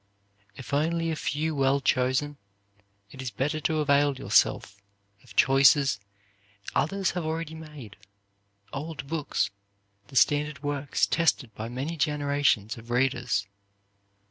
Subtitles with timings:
[0.55, 2.37] If only a few well chosen,
[3.11, 4.81] it is better to avail yourself
[5.23, 5.99] of choices
[6.73, 7.97] others have already made
[8.73, 9.51] old books,
[10.07, 13.45] the standard works tested by many generations of readers.